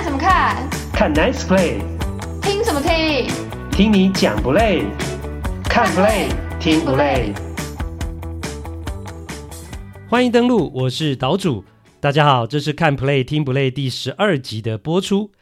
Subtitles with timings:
[0.00, 0.70] 看什么看？
[0.94, 1.82] 看 Nice Play。
[2.40, 3.28] 听什么听？
[3.70, 4.84] 听你讲不累？
[5.64, 7.34] 看 Play 听不累？
[10.08, 11.62] 欢迎登录，我是岛主。
[12.00, 15.32] 大家好，这是看 Play 听不累第十二集的播出。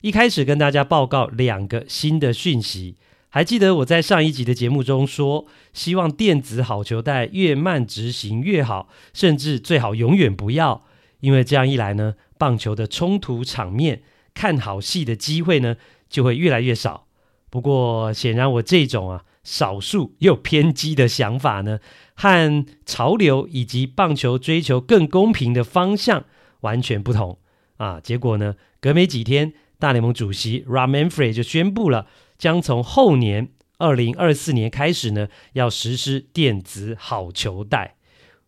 [0.00, 2.96] 一开始跟大家报告两个新的讯息。
[3.28, 10.82] 还记得我在上一集的节目中说，希望电子好球带越慢执行越好，甚至最好永远不要，
[11.20, 14.02] 因为这样一来呢，棒球的冲突场面、
[14.32, 15.76] 看好戏的机会呢
[16.08, 17.06] 就会越来越少。
[17.50, 21.80] 不过显然我这种啊少数又偏激的想法呢，
[22.14, 26.24] 和潮流以及棒球追求更公平的方向
[26.60, 27.38] 完全不同
[27.78, 27.98] 啊。
[28.00, 32.06] 结果呢，隔没几天，大联盟主席 Rob Manfred 就宣布了。
[32.36, 37.96] 将从后年二零二四年开始呢，要实施电子好球带。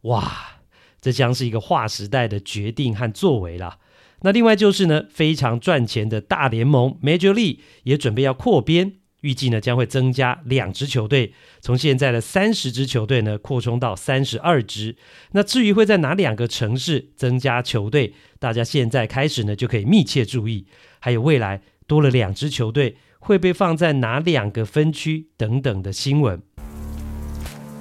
[0.02, 0.59] 哇，
[1.00, 3.78] 这将是一个划时代的决定和作为了。
[4.22, 14.96] 那另外就是呢，非常赚钱的大联盟 Major League 也准备要扩编，预计呢将会增加两支球队，从现在的三十支球队呢扩充到三十二支。
[15.32, 20.66] 那至于会在哪两个城市增加球队，大家现在开始呢就可以密切注意。
[20.98, 22.96] 还有未来多了两支球队。
[23.22, 26.40] 会被放在哪两个分区等等的新闻。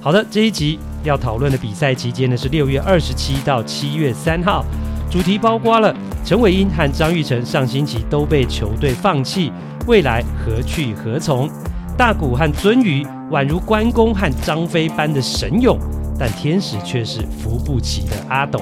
[0.02, 4.64] 好的，这一集要讨论的比赛期间呢是六月二十七到七月三号，
[5.10, 9.52] 主题包括了陈伟英和张玉成上星期都被球队放弃，
[9.86, 11.50] 未来何去何从？
[11.98, 15.78] 大谷和鱒鱼宛如关公和张飞般的神勇，
[16.18, 18.58] 但天使却是扶不起的阿斗。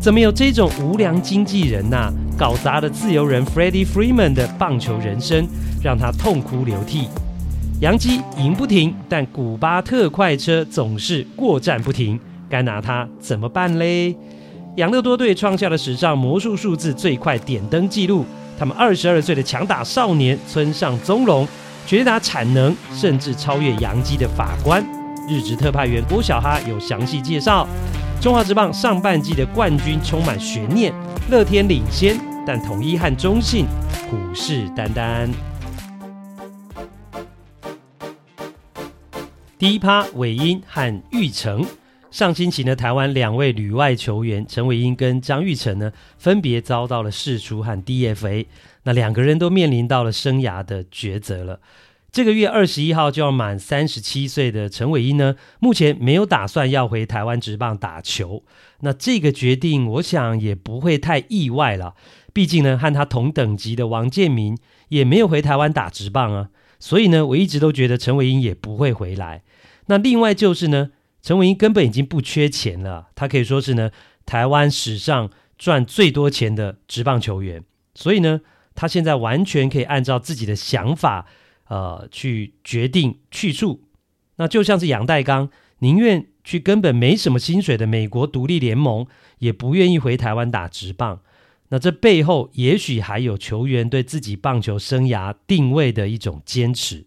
[0.00, 5.46] 怎么有这种无良经纪人呐、搞砸了自由人 Freddie Freeman 的棒球人生，
[5.80, 7.06] 让他痛哭流涕。
[7.80, 14.16] 洋基赢不停，但古巴特快车总是过站不停，该拿他怎么办嘞？
[14.76, 18.24] 养乐多队创下了史上魔术数字最快点灯纪录，
[18.58, 21.46] 他们二十二岁的强打少年村上宗隆，
[21.84, 24.82] 全垒打产能甚至超越洋基的法官。
[25.28, 27.66] 日职特派员郭小哈有详细介绍。
[28.20, 30.92] 中华职棒上半季的冠军充满悬念，
[31.28, 33.66] 乐天领先，但统一和中信
[34.08, 35.28] 虎视眈眈。
[39.56, 41.64] 第一趴，伟殷和玉成。
[42.10, 48.46] 上星期呢，台湾两位旅外球员陈伟英跟张玉成呢，分别遭到了释出和 DFA，
[48.82, 51.60] 那两个人都面临到了生涯的抉择了。
[52.10, 58.42] 这个月二十一号就要满三十七岁的陈伟英呢，目前没有打算要回台湾职棒打球。
[58.80, 61.94] 那这个决定，我想也不会太意外了。
[62.32, 66.48] 毕竟呢，和他同等级的王建民也没有回台湾打职棒啊。
[66.78, 69.42] 所以呢，我一直都觉得陈伟英也不会回来。
[69.86, 70.90] 那另外就是呢，
[71.22, 73.90] 陈伟英根本已经不缺钱了，他可以说是呢
[74.24, 77.64] 台湾史上赚最多钱的职棒球员。
[77.94, 78.40] 所以呢，
[78.74, 81.26] 他现在完全可以按照自己的想法。
[81.68, 83.84] 呃，去决定去处，
[84.36, 85.48] 那就像是杨代刚，
[85.78, 89.06] 宁愿去根本没什么薪水的美国独立联盟，
[89.38, 91.20] 也不愿意回台湾打职棒。
[91.70, 97.06] 那这背后也许还有球员对自己棒球生涯定位的一种坚持。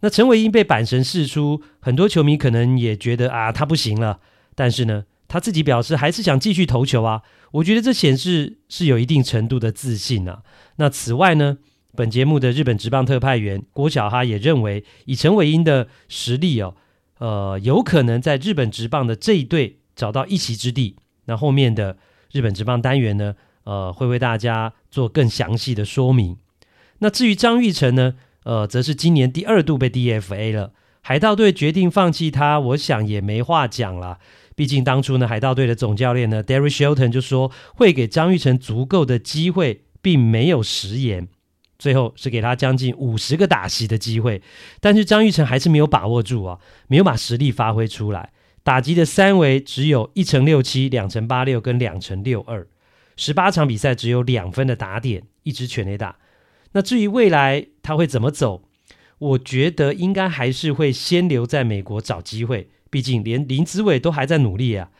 [0.00, 4.20] 那陈伟英被板神释出，很多球迷可能也觉得啊，他不行了。
[4.54, 7.22] 但是呢，他自己表示还是想继续投球啊。
[7.52, 10.42] 我觉得这显示是有一定程度的自信啊。
[10.76, 11.58] 那此外呢，
[11.94, 16.74] 本节目的日本职棒特派员郭小哈也认为，以陈伟英的实力哦，
[17.18, 20.96] 呃，有可能在日本职棒的这一队找到一席之地。
[21.26, 21.96] 那后面的
[22.32, 26.36] 日本职棒单元呢，呃，会为大家做更详细的说明。
[26.98, 28.14] 那至于张玉成呢，
[28.44, 30.72] 呃，则是今年第二度被 DFA 了。
[31.00, 34.18] 海盗队决定放弃他，我想也没话讲了。
[34.54, 41.28] 毕竟当初呢，海盗队的总教练呢，Darry Shelton 就说会给张玉成足够的机会，并没有食言。
[41.78, 44.40] 最后是给他将近五十个打席的机会，
[44.78, 48.30] 但是张玉成还是没有把握住啊，没有把实力发挥出来。
[48.62, 52.64] 打击的三围只有一乘六七、两乘八六跟两乘六二，
[53.16, 56.16] 十八场比赛只有两分的打点，一支全垒打。
[56.72, 58.64] 那至于未来他会怎么走，
[59.18, 64.90] 我觉得应该还是会先留在美国找机会，毕竟连林子伟都还在努力啊。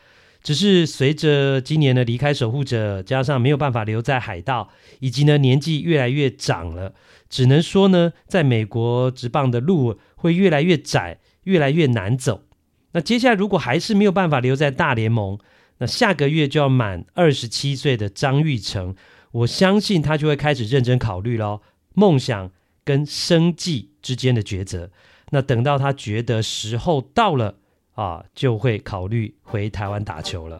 [0.43, 4.69] 只是随着今年的离开守护者，加上没有办法留在海盗，
[4.99, 6.93] 以及呢年纪越来越长了，
[7.29, 12.43] 只能说呢，在美国职棒的路会越来越窄，越来越难走。
[12.91, 15.39] 那接下来如果还是没有办法留在大联盟，
[15.77, 18.95] 那下个月就要满二十七岁的张玉成，
[19.31, 21.61] 我相信他就会开始认真考虑咯，
[21.93, 22.51] 梦想
[22.83, 24.91] 跟生计之间的抉择。
[25.31, 27.55] 那等到他觉得时候到了。
[27.95, 30.59] 啊，就会考虑回台湾打球了。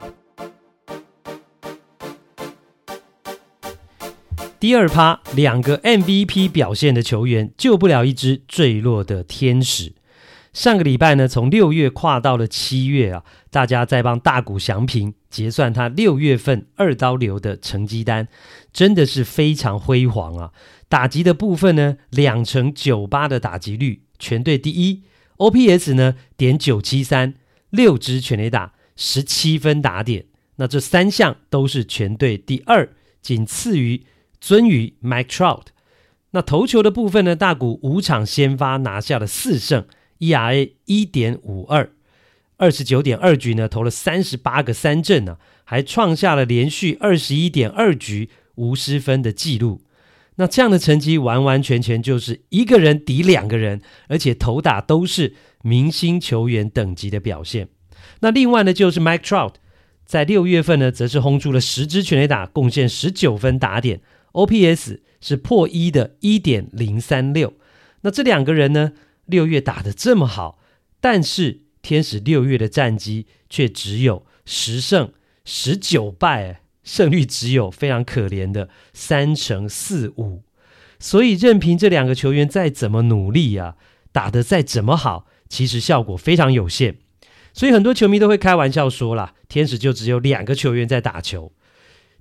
[4.59, 9.93] 第二趴，两个 MVP 表现的球员救不了一支坠落的天使。
[10.53, 18.27] 上个礼拜呢，从六月跨到了七月啊，大家在帮大谷翔平结算他六月份二刀流的成绩单，
[18.71, 20.51] 真的是非常辉煌啊！
[20.87, 25.01] 打击的部分呢，两成九八的打击率，全队第一
[25.37, 27.33] ；OPS 呢，点九七三，
[27.71, 30.25] 六支全垒打，十七分打点。
[30.57, 34.03] 那这三项都是全队第二，仅次于
[34.39, 35.65] 尊于 Mike Trout。
[36.29, 39.87] 那投球的部分呢，大谷五场先发拿下了四胜。
[40.23, 41.91] ERA 一点五二，
[42.57, 49.81] 二十九点二局呢，投了三十八个三振呢、还创下了连续二十一点二局无失分的记录。
[50.35, 57.67] 那这样的成绩完完全全就是一个人抵两个人，而且投打都是明星球员等级的表现。
[58.21, 59.53] 那另外呢，就是 Mike Trout
[60.05, 67.53] 在六月份呢，则是轰出了十支全垒打，贡献十九分打点，OPS 是破一的一点零三六。
[68.01, 68.93] 那这两个人呢？
[69.25, 70.59] 六月打得这么好，
[70.99, 75.11] 但是天使六月的战绩却只有十胜
[75.45, 80.43] 十九败，胜率只有非常可怜的三成四五。
[80.99, 83.75] 所以任凭这两个球员再怎么努力啊，
[84.11, 86.97] 打得再怎么好，其实效果非常有限。
[87.53, 91.51] 所以很多球迷都会开玩笑说啦，天使就只有两个球员在打球。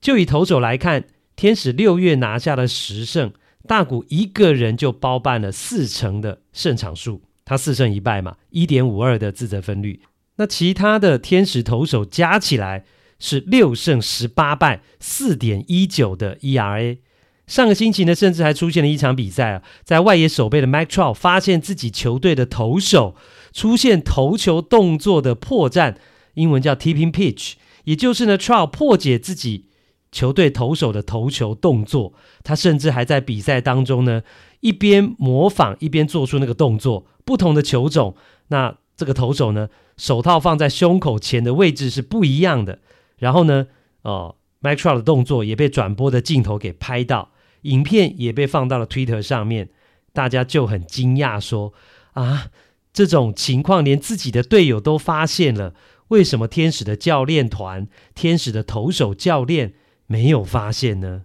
[0.01, 1.05] 就以投手来看，
[1.37, 3.33] 天使六月拿下了十胜。
[3.67, 10.03] 大谷一个人就包办了四成的胜场数，他四胜一败嘛，一点五二的自责分率。
[10.37, 12.85] 那其他的天使投手加起来
[13.19, 16.99] 是六胜十八败，四点一九的 ERA。
[17.47, 23.15] 上个星期呢，甚至还出现了一场比赛啊，在外野守备的 Mike Trout 发现自己球队的投手
[23.53, 25.97] 出现投球动作的破绽，
[26.35, 27.55] 英文叫 Tipping Pitch，
[27.85, 29.67] 也就是呢，Trout 破解自己。
[30.13, 32.13] 球队投手的投球动作，
[32.45, 34.23] 他甚至还在比赛当中呢，
[34.61, 37.07] 一边模仿一边做出那个动作。
[37.25, 38.15] 不同的球种，
[38.49, 42.81] 那这个投手呢，手套放在胸口前的位置是不一样的。
[43.17, 43.69] 然后呢，
[44.03, 47.31] 哦，Mike Trout 的动作也被转播的镜头给拍到，
[47.63, 49.71] 影片也被放到了 Twitter 上面，
[50.13, 51.73] 大家就很惊讶说：
[52.13, 52.49] 啊，
[52.93, 55.75] 这种情况连自己的队友都发现了，
[56.09, 59.73] 为什么天使的教练团、天使的投手教练？
[60.07, 61.25] 没有发现呢。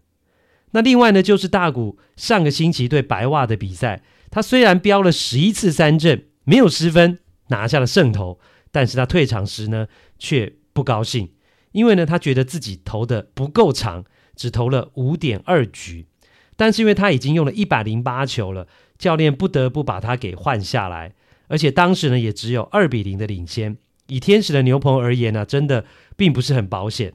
[0.71, 8.39] 那另外呢，就是大谷上个星期对白袜的比赛，他虽然飙了十一次三振，没有失分，拿下了胜投，
[8.71, 9.88] 但是他退场时呢，
[10.19, 11.31] 却不高兴，
[11.71, 14.03] 因为呢，他觉得自己投的不够长，
[14.35, 16.06] 只投了五点二局，
[16.56, 18.68] 但是因为他已经用了一百零八球了，
[19.00, 21.13] 教练不得不把他给换下来，
[21.47, 23.77] 而且当时呢，也只有二比零的领先，
[24.07, 25.85] 以天使的牛棚而言呢，真的
[26.18, 27.13] 并不是很保险。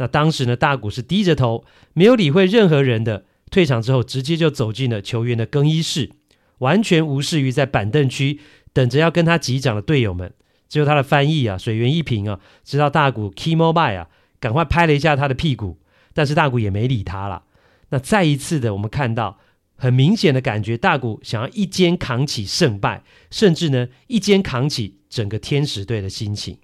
[0.00, 1.62] 那当时呢，大谷是低着头，
[1.92, 3.26] 没有理会任何人的。
[3.50, 6.12] 退场之后，直接就走进了球员的更衣室，
[6.58, 8.40] 完全无视于在板凳区
[8.72, 10.32] 等着要跟他击掌的队友们。
[10.70, 14.08] 只有他的翻译啊，水原一平啊，知道大谷 key mobile 啊，
[14.40, 15.78] 赶快拍了一下他的屁股，
[16.14, 17.42] 但是大谷也没理他了。
[17.90, 19.38] 那再一次的，我们看到
[19.76, 26.56] 很明显的感觉，大谷想要一肩扛起胜败，甚至呢，一肩扛起整个天使队的心情。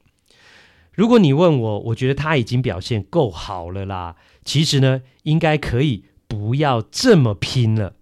[0.96, 4.16] 如果你问我，我觉得他已经表现够好了啦。
[4.44, 7.92] 其实呢，应该可以不要这么拼了。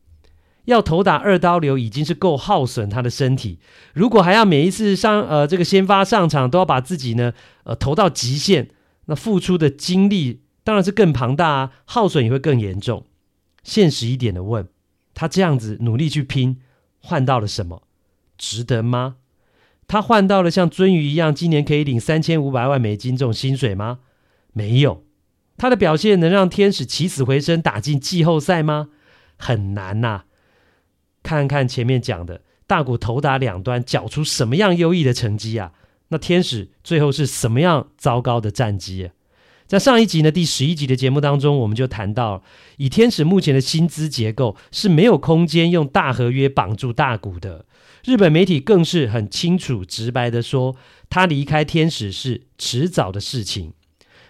[0.67, 3.59] 要投打二刀流已经是够耗损他的身体，
[3.93, 7.35] 如果还要每一次上呃这个先发上场都要把自己呢
[7.65, 8.71] 呃投到极限，
[9.07, 13.05] 那付出的精力当然是更庞大啊，耗损也会更严重。
[13.63, 14.69] 现实一点的问，
[15.13, 16.61] 他这样子努力去拼，
[17.01, 17.83] 换到了什么？
[18.39, 19.17] 值得吗？
[19.87, 24.01] 他换到了像鳟鱼一样，今年可以领三千五百万美金这种薪水吗？
[24.53, 25.05] 没有。
[25.57, 28.89] 他的表现能让天使起死回生，打进季后赛吗？
[29.37, 30.25] 很难呐、
[31.23, 35.73] 看看前面讲的，大谷投打两端缴出什么样优异的成绩啊？
[36.09, 39.13] 那天使最后是什么样糟糕的战绩啊？
[39.67, 42.43] 在上一集呢，第十一集的节目当中，我们就谈到，
[42.77, 47.65] 以天使目前的薪资结构是没有空间用大合约绑住大谷的。
[48.05, 50.77] 日本媒体更是很清楚直白的说，
[51.09, 53.73] 他离开天使是迟早的事情。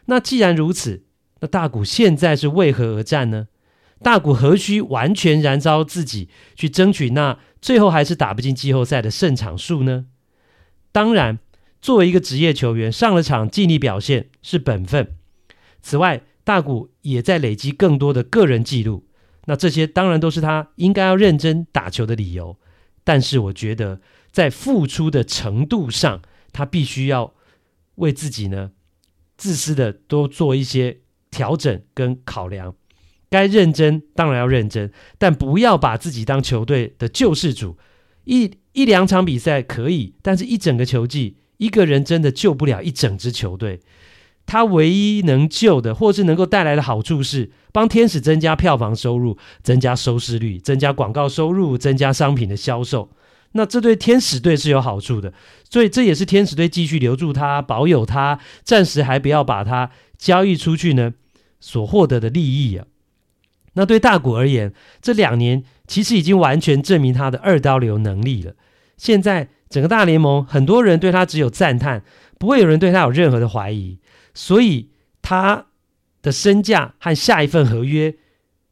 [0.07, 1.02] 那既然如此，
[1.40, 3.49] 那大谷现在是为何而战呢？
[4.00, 10.07] 大谷何须完全燃烧自己去争取那最后还是打不进季后赛的胜场数呢？
[10.93, 11.40] 当然，
[11.81, 15.16] 作为一个职业球员，上了场尽力表现是本分。
[15.83, 19.07] 此外，大谷也在累积更多的个人记录，
[19.47, 22.57] 那这些当然都是他应该要认真打球的理由。
[23.04, 24.00] 但是我觉得，
[24.32, 27.34] 在付出的程度上，他必须要
[27.96, 28.73] 为自己呢
[29.37, 30.99] 自私的多做一些
[31.30, 32.75] 调整跟考量，
[33.28, 37.76] 该认真当然要认真，但不要把自己当球队的救世主。
[38.25, 43.80] 一一两场比赛可以，但是一整个球季，一个人真的救不了一整支球队。
[44.46, 53.11] 他唯一能救的，或是能够带来的好处是，帮天使增加票房收入，增加收视率，增加广告收入，增加商品的销售。
[53.50, 55.33] 那这对天使队是有好处的，
[55.69, 61.14] 所以这也是天使队继续留住他、保有他，暂时还不要把他交易出去呢，
[61.59, 62.87] 所获得的利益啊。
[63.73, 68.54] 那对大谷而言，这两年其实已经完全证明他的二刀流能力了。
[68.97, 72.04] 现在整个大联盟很多人对他只有赞叹，
[72.38, 73.99] 不会有人对他有任何的怀疑。
[74.33, 74.90] 所以
[75.23, 75.66] 他
[76.25, 78.16] 的身价和下一份合约，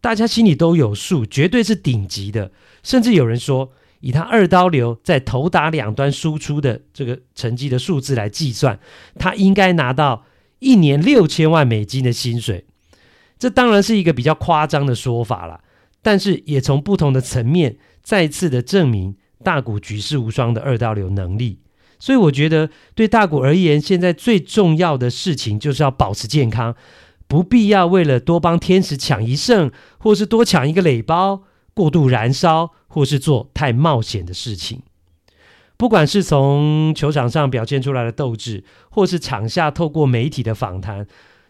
[0.00, 2.50] 大家心里都有数，绝对是顶级的。
[2.82, 8.80] 甚至有人说，以他二刀流在投打两端输出的这个成绩的数字来计算，
[9.18, 10.24] 他应该拿到
[10.60, 12.64] 一年六千万美金的薪水。
[13.38, 15.60] 这当然是一个比较夸张的说法了，
[16.00, 21.58] 但是也从不同的层面再次的证明大谷举世无双的二刀流能力。
[21.98, 26.74] 所以我觉得，对大谷而言，现在最重要的事情就是要保持健康，
[27.32, 34.82] 不必要为了多帮天使抢一胜，或是多抢一个垒包，过度燃烧，或是做太冒险的事情。
[35.78, 41.06] 不管是从球场上表现出来的斗志，或是场下透过媒体的访谈，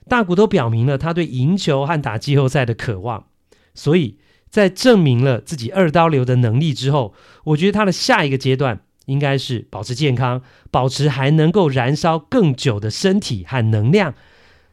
[0.06, 3.24] 大谷都表明了他对赢球和打季后赛的渴望。
[3.74, 7.12] 所以在证明了自己二刀流的能力之后，
[7.46, 8.82] 我觉得他的下一个阶段。
[9.06, 14.14] 应该是保持健康，保持还能够燃烧更久的身体和能量，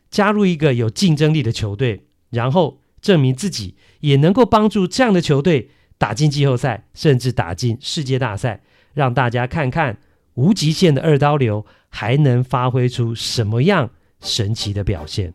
[0.10, 8.62] 加入一个有竞争力的球队，然后证明自己也能够帮助这样的球队打进季后赛，甚至打进世界大赛，
[8.94, 10.00] 让大家看看
[10.34, 15.32] 无极限的二刀流还能发挥出什么样神奇的表现。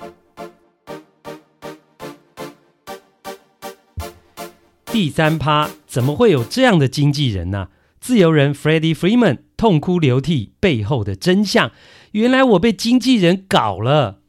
[4.86, 7.68] 第三趴，怎么会有这样的经纪人呢？
[8.00, 11.72] 自由人 Freddie Freeman 痛哭流涕背后的真相，
[12.12, 14.20] 原来我被经纪人搞了。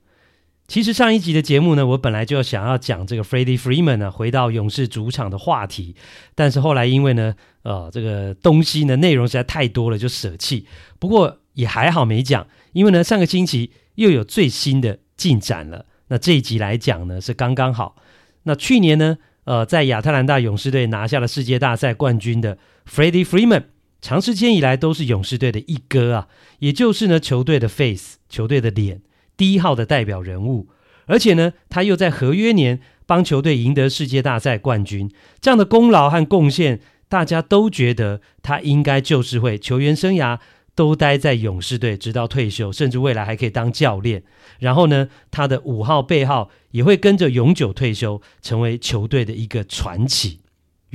[0.68, 5.96] 其实上一集的节目呢，我本来就想要讲这个 Freddie Freeman 呢回到勇士主场的话题，
[6.34, 10.66] 但是后来因为呢，呃，这个东西呢内容实在太多了，就舍弃。
[10.98, 15.86] 不过也还好没讲，因为呢上个星期又有最新的进展了。
[16.08, 17.96] 那这一集来讲呢是刚刚好。
[18.44, 22.58] 那去年呢，呃，在亚特兰大勇士队拿下了世界大赛冠军的。
[22.88, 23.64] Freddie Freeman
[24.02, 26.28] 长时间以来都是勇士队的一哥啊，
[26.60, 29.02] 也就是呢球队的 face，球队的脸，
[29.36, 30.68] 第一号的代表人物。
[31.08, 40.40] 而且呢，他又在合约年帮球队赢得世界大赛冠军，这样的功劳和贡献，大家都觉得他应该就是会球员生涯
[40.74, 44.24] 都待在勇士队，直到退休，甚至未来还可以当教练。
[44.58, 50.40] 然后呢，他的五号背号也会跟着永久退休，成为球队的一个传奇。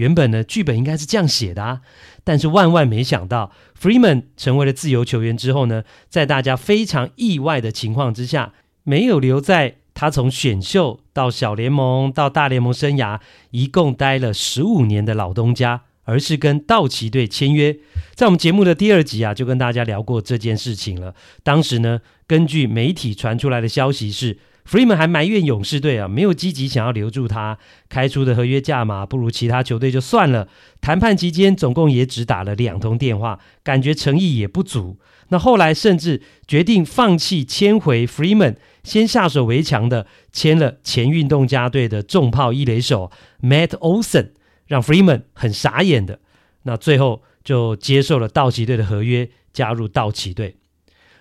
[0.01, 1.83] 原本呢，剧本应该是这样写的啊，
[2.25, 17.77] 但是万万没想到，Freeman 成为了自由球员之后呢，在大家非常意外的情况之下，没有留在他从选秀到小联盟到大联盟生涯一共待了十五年的老东家，而是跟道奇队签约。
[18.15, 21.15] 在我们节目的第二集啊，就跟大家聊过这件事情了。
[21.43, 24.39] 当时呢，根据媒体传出来的消息是。
[24.71, 27.59] Freeman 还埋怨勇士队啊，没有积极想要留住他，
[27.89, 30.47] 开出的合约价码不如其他球队就算了。
[30.81, 35.01] 谈判期间总共也只打了两通电话，感觉诚意也不足。
[35.31, 43.11] 那后来甚至决定放弃签回 Freeman，先下手为强的签了前运动家队的重炮一垒手
[43.43, 44.31] Matt Olson，
[44.69, 46.21] 让 Freeman 很傻眼的。
[46.63, 50.55] 那最后就接受了道奇队的合约，加入道奇队。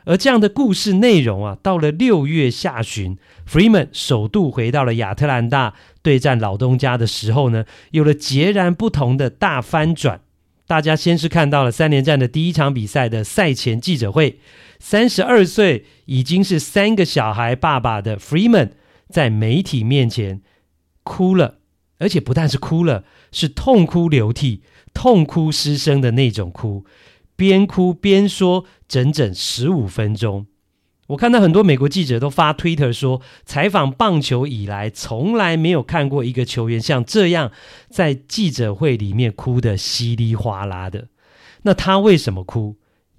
[0.10, 3.16] 而这样的故事内容啊，到了六月下旬
[3.48, 10.22] ，Freeman 首度回到了亚特兰大对战老东家的时候呢，有了截然不同的大翻转。
[10.66, 14.40] 大家先是看到了三连战的第一场比赛的赛前记者会，
[14.80, 18.72] 三十二岁已经是三个小孩爸爸的 Freeman
[19.10, 20.42] 在媒体面前
[21.04, 21.60] 哭了，
[22.00, 26.86] 而且不但是哭了，是痛哭流涕、痛哭失声的那种哭。
[27.40, 30.46] 边哭边说，整整十五分钟。
[31.08, 37.54] 我看到很多美国记者都发 Twitter 说，采访棒球以来，从来没有看过一个球员像这样
[37.90, 41.08] 在记者会里面哭得稀里哗啦的。
[41.62, 42.76] 那他为什么哭？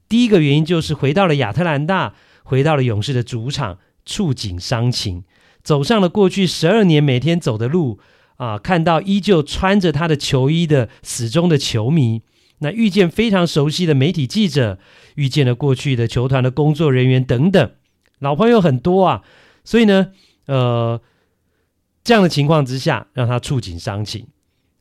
[0.06, 2.12] 第一个原因就是回到了亚特兰大，
[2.44, 5.24] 回到了勇士的主场，触景伤情，
[5.62, 7.98] 走上了过去十二年每天走的路
[8.36, 12.20] 啊，看到依旧穿着他的球衣的死忠的球迷。
[12.60, 14.78] 那遇见非常熟悉的媒体记者，
[15.16, 17.72] 遇见了过去的球团的工作人员等等，
[18.18, 19.22] 老朋友很多啊。
[19.64, 20.12] 所以呢，
[20.46, 21.00] 呃，
[22.02, 24.26] 这样的情况之下，让他触景伤情。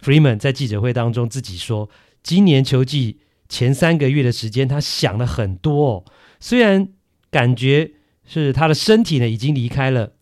[0.02, 1.90] Freeman 在记者会当中自己说，
[2.24, 3.20] 今年球季
[3.50, 6.06] 前三个月的时间，他想了很多哦。
[6.40, 6.90] 虽然
[7.30, 7.92] 感觉
[8.26, 10.14] 是他的身体呢已经离开了，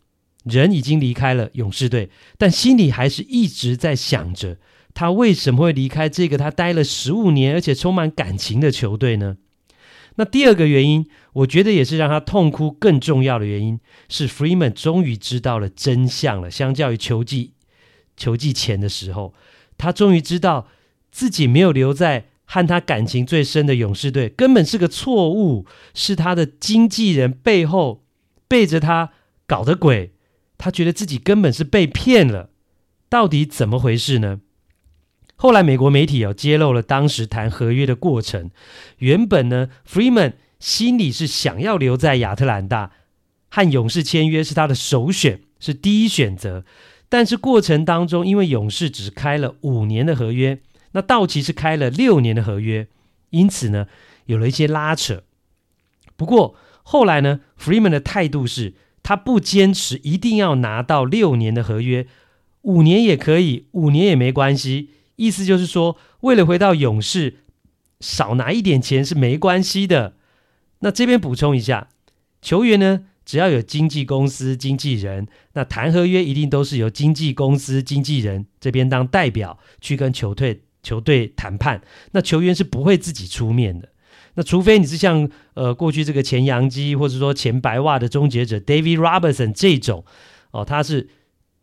[0.44, 4.58] 人已经离开了勇士队，但心里还是一直在想着，
[4.98, 9.38] 他为什么会离开这个他待了十五年而且充满感情的球队呢？
[10.16, 16.50] 那第二个原因，我觉得也是让他痛哭更重要的原因，是 Freeman 终于知道了真相了。
[16.50, 17.52] 相较于球季
[18.16, 19.36] 球季前的时候，
[19.78, 20.68] 他终于知道
[21.12, 28.04] 自己没有留在和他感情最深的勇士队，根本是个错误，是他的经纪人背后
[28.48, 29.12] 背着他
[29.46, 30.14] 搞的鬼。
[30.58, 32.50] 他觉得自己根本是被骗了，
[33.08, 34.40] 到底怎么回事呢？
[35.40, 38.50] 后来美国媒体有揭露了当时谈合约的过程。
[38.98, 42.92] 原本呢，Freeman 心里是想要留在亚特兰大
[43.50, 46.66] 和勇士签约，是他的首选，是第一选择。
[47.08, 50.60] 但是过程当中，因为勇士只开了五年的合约，
[50.94, 52.88] 那道奇是开了六年的合约，
[53.30, 53.86] 因此呢，
[54.26, 55.22] 有了一些拉扯。
[56.16, 62.08] 不过后来呢，Freeman 的态度是，他不坚持一定要拿到六年的合约，
[62.64, 64.90] 五年也可以，五年也没关系。
[65.18, 67.40] 意思就是说，为了回到勇士，
[68.00, 70.16] 少拿一点钱是没关系的。
[70.80, 71.90] 那这边补充一下，
[72.42, 81.82] 球员呢，只要有经纪公司经纪人，那谈合约一定都是由经纪公司经纪人这边当代表去跟球队球队谈判。
[82.12, 83.90] 那球员是不会自己出面的。
[84.36, 90.06] 那除非你是像呃过去这个前洋基或者说前白袜的终结者 David Robertson 这种
[90.52, 91.10] 哦，他是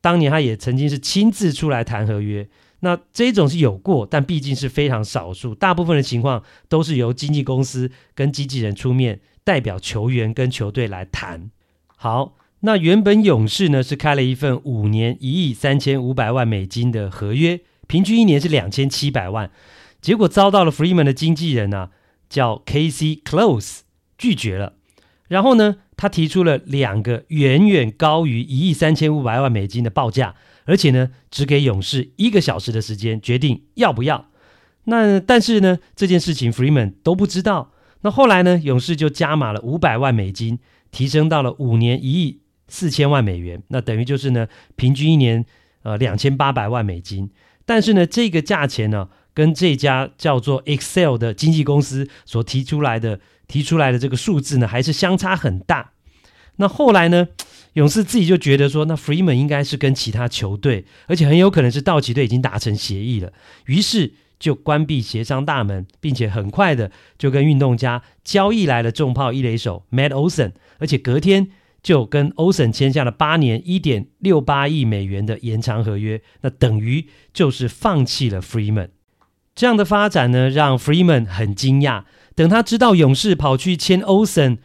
[0.01, 2.49] 当年他也曾经是亲自出来谈合约。
[2.85, 9.21] 那这种是有过，但毕竟是非常少数，大部分的情况都是由经纪公司跟经纪人出面。
[9.47, 11.51] 代表球员跟球队来谈。
[11.97, 19.51] 好，那原本勇士呢是开了一份五年一亿三千五百万美金的合约，平均一年是两千七百万。
[20.01, 21.91] 结果遭到了 Freeman 的经纪人呢、啊，
[22.31, 23.81] 叫 KC Close
[24.17, 24.73] 拒绝了。
[25.29, 34.27] 然后呢，他提出了两个远远高于一亿三千五百万美金的报价，而且呢，只给勇士一个小时的时间决定要不要。
[34.85, 37.73] 那但是呢，这件事情 Freeman 都不知道。
[38.03, 38.61] 那后来呢？
[38.63, 40.59] 勇士就加码了五百万美金，
[40.91, 43.63] 提升到了五年一亿四千万美元。
[43.69, 44.47] 那等于就是呢，
[44.77, 45.47] 平均一年
[45.85, 47.31] 呃两千八百万美金。
[47.65, 55.93] 但是呢，这个价钱呢，跟这家叫做 Excel 的经纪公司所提出来的提出来的这个数字呢，还是相差很大。
[56.57, 57.29] 那后来呢，
[57.75, 63.33] 勇士自己就觉得说，那 Freeman 应该是跟其他球队，而且很有可能是道奇队已经达成协议了。
[63.67, 64.15] 于是。
[64.37, 71.49] 就关闭协商大门，并且很快的就跟运动家交易来了重炮一垒手 Matt Olson，而且隔天
[71.83, 78.89] 就跟 Olson 签下了八年一点六八亿美元的延长合约，那等于就是放弃了 Freeman。
[79.55, 82.05] 这样的发展呢，让 Freeman 很惊讶。
[82.35, 84.59] 等他知道勇士跑去签 Olson。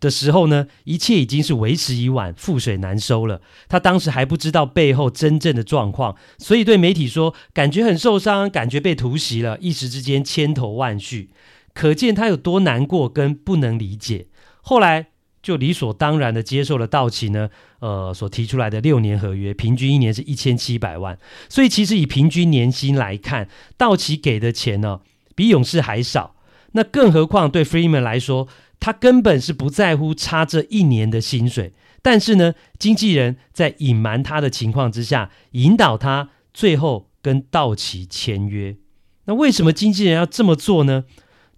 [0.00, 3.40] 的时候呢，一切已经是为时已晚，覆水难收了。
[3.68, 11.30] 他当时还不知道背后真正的状况，所以对媒体说，感觉很受伤，感觉被突袭了，一时之间千头万绪，
[11.74, 14.26] 可见他有多难过跟不能理解。
[14.62, 15.08] 后来
[15.42, 17.48] 就理所当然的接受了道奇呢，
[17.80, 21.18] 呃，所提出来的六年合约，平均一年是一千七百万。
[21.48, 25.00] 所以其实以平均年薪来看，道奇给的钱呢，
[25.34, 26.36] 比勇士还少。
[26.72, 28.46] 那更何况对 Freeman 来说，
[28.80, 38.76] 他根本是不在乎差这一年的薪水，但是呢，经纪人在隐瞒他的情况之下，引导他最后跟道奇签约。
[39.24, 41.04] 那为什么经纪人要这么做呢？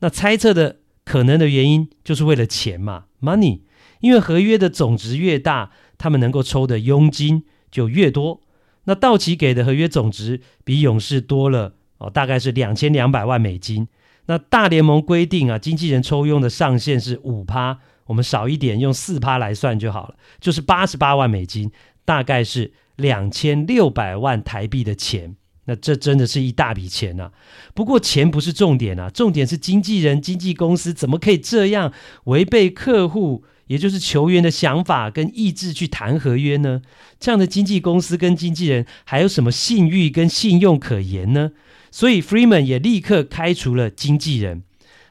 [0.01, 3.61] 那猜测的可能的原因就是为了钱嘛，money。
[4.01, 8.41] 因为合约的总值越大，他们能够抽的佣金就越多。
[8.85, 13.87] 那道奇给的合约总值比勇士多了哦，大概是两千两百万美金。
[14.31, 21.69] 那大联盟规定啊，经纪人抽佣的上限是五趴，我们少一点，用四趴来算就好了，就是八十八万美金，
[22.05, 25.35] 大概是两千六百万台币的钱。
[25.65, 27.33] 那这真的是一大笔钱呐、啊。
[27.75, 31.93] 不过钱不是重点啊，重点是经纪人、经纪公司怎么可以这样
[32.27, 36.83] 违背客户，也就是球员的想法跟意志去谈合约呢？
[37.19, 41.51] 这样的经纪公司跟经纪人还有什么信誉跟信用可言呢？
[41.91, 44.63] 所以 Freeman 也立刻开除了经纪人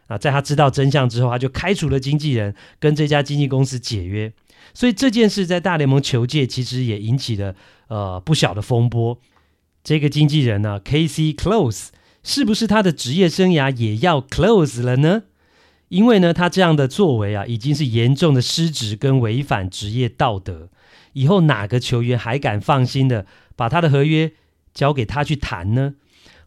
[0.08, 4.32] 啊，在他知道真相之后，他就开除了经纪人，跟这家经纪公司解约。
[4.74, 7.56] 所以这件事在大联盟球界其实也引起了
[7.88, 9.20] 呃不小的风波。
[9.84, 11.88] 这个经纪人呢，KC Close
[12.24, 15.24] 是不是他的职业生涯也要 close 了呢？
[15.88, 20.70] 因为呢，他这样的作为啊，已经是严重的失职跟违反职业道德。
[21.14, 24.32] 以后哪个球员还敢放心的把他的合约
[24.74, 25.96] 交给他去谈呢？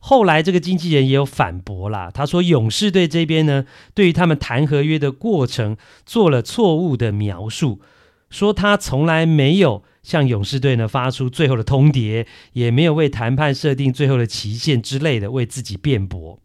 [0.05, 7.81] 后来这个经纪人也有反驳啦，他说勇士队这边呢，对于他们谈合约的过程做了错误的描述，
[8.29, 16.41] 说他从来没有向勇士队呢发出最后的通牒，也没有为谈判设定最后的期限之类的为自己辩驳。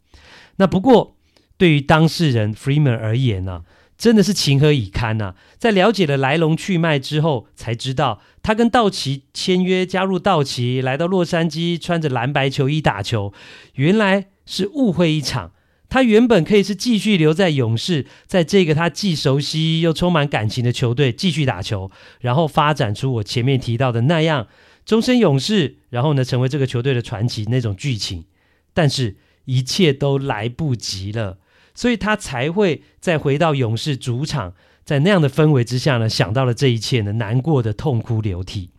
[0.56, 1.16] 那不过。
[1.58, 3.64] 对于当事人 Freeman 而言呢、
[3.98, 13.32] 真的是情何以堪呐、在了解了来龙去脉之后，才知道他跟道奇签约，加入道奇，来到洛杉矶，穿着蓝白球衣打球，
[13.74, 15.50] 原来是误会一场。
[15.88, 24.46] 他原本可以是继续留在勇士，在这个他既熟悉又充满感情的球队继续打球，然后发展出我前面提到的那样，
[24.84, 28.26] 终身勇士，然后呢，成为这个球队的传奇那种剧情。
[28.72, 31.38] 但是，一切都来不及了。
[31.78, 34.52] 所以他才会再回到勇士主场，
[34.84, 38.72] 在那样的氛围之下呢，想到了这一切呢，难过的痛哭流涕。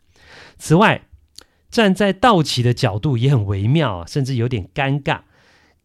[0.58, 1.04] 此外，
[1.72, 5.22] 站在道奇的角度也很微妙啊，甚至有点尴尬，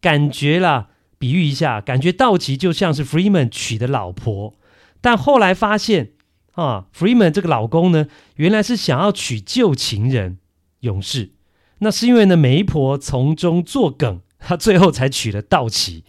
[0.01, 4.53] 感觉啦，比喻一下，感觉道奇就像是 Freeman 娶的老婆，
[4.99, 6.11] 但后来发现
[6.55, 10.39] 啊，Freeman 这个老公呢，原来是想要娶旧情人
[10.81, 11.31] 勇士，
[11.79, 16.03] 那是因为呢，媒婆从中作梗，他最后才娶了道奇。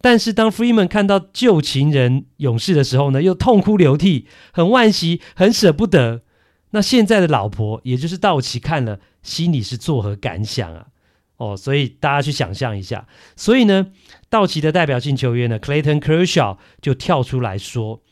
[0.00, 6.22] 但是当 Freeman 看到旧情人勇士的时候呢，又痛哭流涕，很惋惜，很舍不得。
[6.70, 10.86] 那现在的老婆，也就是道奇看了，心里是作何感想啊？
[11.38, 13.06] 哦，所以大家去想象一下。
[13.34, 13.88] 所以呢，
[14.28, 18.02] 道奇的代表性球员呢，Clayton Kershaw 就跳出来说：“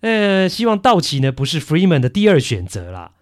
[0.00, 3.12] 呃，希望道奇呢不是 Freeman 的第二选择啦。”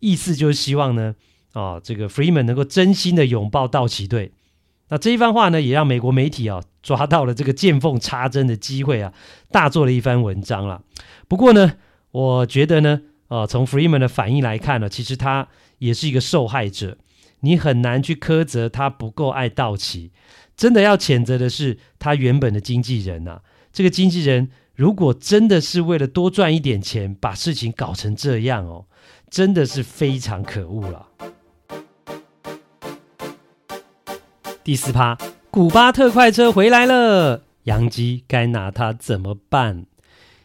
[0.00, 1.14] 意思就是希望呢，
[1.54, 4.32] 哦，这个 Freeman 能够真心的拥抱道奇队。
[4.90, 9.12] 那这一番话呢，也让美国媒体啊、抓到了这个见缝插针的机会啊，
[9.50, 10.82] 大做了一番文章了。
[11.28, 11.74] 不过呢，
[12.10, 15.48] 我觉得呢，呃，从 Freeman 的反应来看呢，其实他
[15.78, 16.98] 也是一个受害者。
[17.42, 20.10] 你很难去苛责他不够爱道奇，
[20.56, 23.42] 真的要谴责的是他原本的经纪人呐、啊。
[23.72, 28.84] 这个经纪人如果真的是为了多赚一点钱，把事情搞成这样哦，
[29.30, 31.06] 真的是非常可恶了。
[34.62, 35.16] 第四趴，
[35.50, 39.86] 古巴特快车回来了，洋基该拿他怎么办？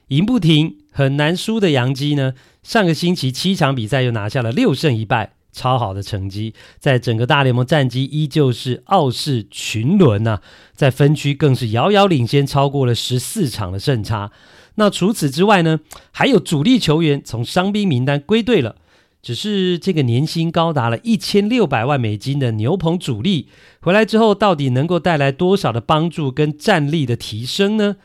[0.08, 2.34] 赢不停，很难输的洋基呢？
[2.63, 10.39] 上个星期七场比赛又拿下了六胜一败，超好的成绩，在整个大联盟战绩依旧是傲视群伦呐、
[10.73, 14.32] 在分区更是遥遥领先，超过了十四场的胜差。
[14.75, 18.78] 那除此之外呢，还有主力球员从伤兵名单归队了。
[19.26, 23.50] 只是这个年薪高达了一千六百万美金的牛棚主力
[23.82, 27.96] 回来之后，到底能够带来多少的帮助跟战力的提升呢？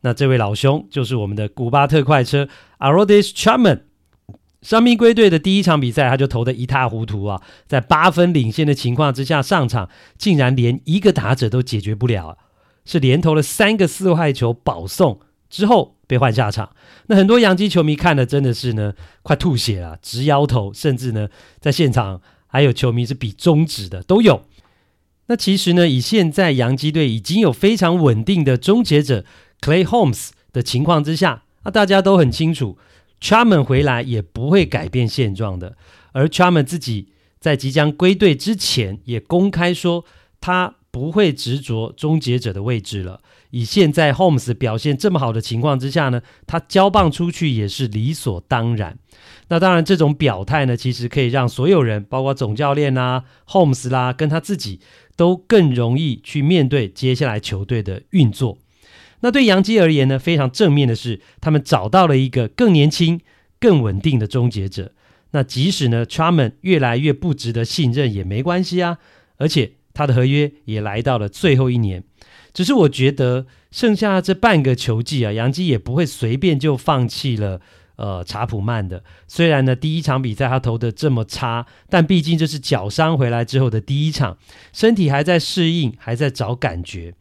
[0.00, 3.80] 那这位老兄就是我们的古巴特快车 a r o d i s Chapman。
[4.62, 12.38] 伤兵归队的第一场比赛，他就投得一塌糊涂啊，在八分领先的情况之下上场，竟然连一个打者都解决不了，
[12.86, 15.20] 是连投了三个四坏球保送
[15.52, 15.94] 之后。
[16.08, 21.26] 被换下场，那很多洋基球迷看的真的是呢，快吐血了，直摇头，甚至呢，
[21.58, 24.42] 在现场还有球迷是比中指的都有。
[25.28, 29.24] 那其实呢，以现在洋基队已经有非常稳定的终结者
[29.62, 32.76] Clay Holmes 的情况之下，那大家都很清楚
[33.18, 35.78] ，Charman 回来也不会改变现状的。
[36.12, 37.08] 而 Charman 自己
[37.40, 40.04] 在即将归队之前，也公开说
[40.42, 43.22] 他不会执着终结者的位置了。
[43.52, 48.98] 以现在 Holmes 表现这么好的情况之下呢，他交棒出去也是理所当然。
[49.48, 54.80] 那当然，这种表态呢，其实可以让所有人，包括总教练啦、Holmes 啦，跟他自己，
[55.16, 58.56] 都更容易去面对接下来球队的运作。
[59.20, 63.20] 那对杨基而言呢，非常正面的是，他们找到了一个更年轻、
[63.60, 64.92] 更稳定的终结者。
[65.32, 68.98] 那即使呢 c h a m a n 越来越不值得信任也没关系啊，
[69.36, 72.02] 而且他的合约也来到了最后一年。
[72.52, 77.60] 只是我觉得剩下这半个球季啊，杨基也不会随便就放弃了。
[77.96, 84.38] 呃，查普曼的虽然呢第一场比赛他投的这么差，但毕竟这是脚伤回来之后的第一场，
[84.72, 87.14] 身体还在适应，还在找感觉。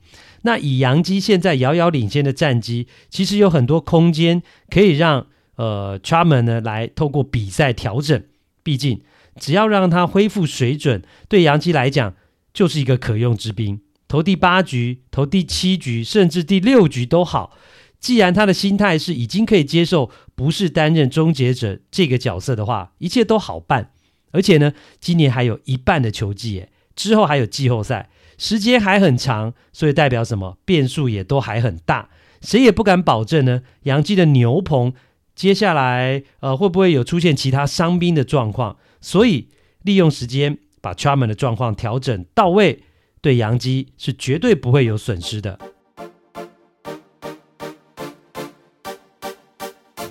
[0.44, 8.24] 那以杨基现在遥遥领先的战绩，其实有很多空间可以让呃 c h a m a n 呢来透过比赛调整。
[8.64, 9.02] 毕竟
[9.36, 12.16] 只要让他恢复水准，对杨基来讲
[12.54, 13.82] 就是一个可用之兵。
[14.12, 17.56] 投第八局、投第七局，甚至第六局都好。
[17.98, 23.94] 既然他的心态是已经可以接受不是担任终结者这个角色的话，一切都好办。
[24.32, 30.58] 而且呢，今年还有一半的球季，诶，之后还有季后赛，时间还很长，所以代表什么？
[30.66, 32.10] 变数也都还很大。
[32.42, 34.92] 谁也不敢保证呢，洋基的牛棚
[35.34, 39.48] 接下来呃会不会有出现其他伤兵的状况，所以
[39.84, 42.84] 利用时间把 Charman 的状况调整到位，
[43.21, 45.59] 对洋基是绝对不会有损失的。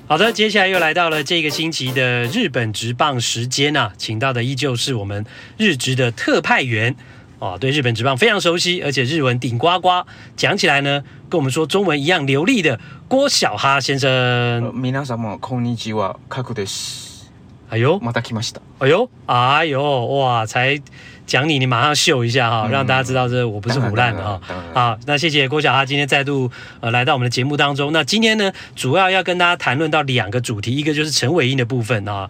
[0.08, 5.26] 好的，接下来又来到了这个星期的日本职棒时间啊，请到的依旧是我们
[5.58, 6.96] 日职的特派员
[7.40, 14.72] 哦，对日本职棒非常熟悉，而且日文顶呱呱，讲起来呢跟我们说中文一样流利的郭小哈先生。
[14.74, 17.32] 皆さんこんにちは、カクです。
[17.72, 18.62] 哎呦，また来ました。
[18.78, 20.82] 哎呦，哎呦，哇，才。
[21.31, 24.41] 讲你，你马上秀一下哈，让大家知道这我不是胡烂的哈。
[24.75, 27.93] 好，那谢谢郭小哈今天再度呃来到我们的节目当中。
[27.93, 32.29] 那今天呢，主要要跟大家谈论到两个主题，一个就是陈伟英的部分啊。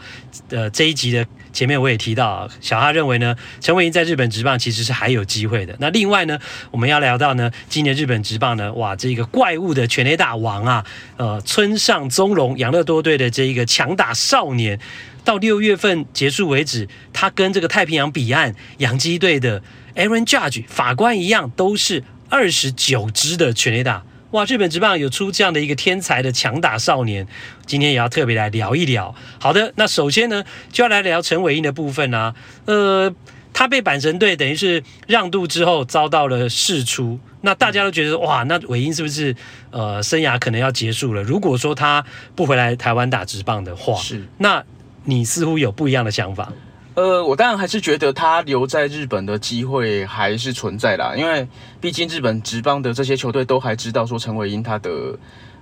[0.51, 5.75] 呃，这一集的前面我也提到，小哈认为呢，陈伟英在日本职棒其实是还有机会的。
[5.79, 6.39] 那另外呢，
[6.71, 10.85] 我们要聊到呢，今年日本职棒呢，哇，这个怪物的全垒大王啊，
[11.17, 14.79] 呃，村上宗隆养乐多队的这一个强打少年。
[15.25, 19.63] 到六月份结束为止，他跟这个太平洋彼岸洋基队的
[19.95, 24.05] Aaron Judge 法官一样，都是二十九支的全垒打。
[24.31, 27.27] 哇，日本职棒有出这样的一个天才的强打少年，
[27.67, 29.13] 今天也要特别来聊一聊。
[29.41, 32.33] 好的，那首先呢，就要来聊陈伟英的部分啊。
[32.67, 33.13] 呃，
[33.53, 39.35] 他被阪神队等于是让渡之后遭到了释出，那大家都觉得哇，那伟英是不是
[39.73, 41.23] 呃生涯可能要结束了？
[41.25, 42.05] 如果说他
[42.37, 44.65] 不回来台湾打职棒的话，是那。
[45.05, 46.53] 你似乎有不一样的想法，
[46.95, 51.49] 呃，我当然还是觉得他留在日本的机会还是存在啦，因为
[51.81, 54.91] 毕竟日本职棒的这些球队都还知道说陈伟英他的，